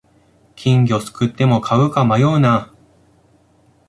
[0.55, 2.73] 金魚すくっても飼うか迷うな